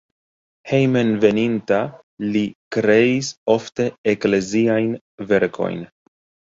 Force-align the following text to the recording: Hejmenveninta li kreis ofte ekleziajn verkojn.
Hejmenveninta 0.69 1.79
li 2.37 2.43
kreis 2.77 3.31
ofte 3.59 3.89
ekleziajn 4.17 4.95
verkojn. 5.35 5.91